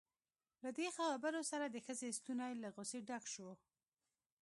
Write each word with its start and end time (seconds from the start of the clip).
له 0.63 0.69
دې 0.77 0.87
خبرو 0.97 1.41
سره 1.51 1.65
د 1.69 1.77
ښځې 1.85 2.09
ستونی 2.19 2.53
له 2.63 2.69
غصې 2.75 2.99
ډک 3.09 3.23
شو. 3.33 3.49